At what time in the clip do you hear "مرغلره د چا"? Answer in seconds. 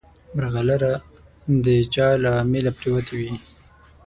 0.35-2.07